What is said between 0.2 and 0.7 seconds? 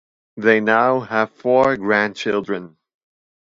They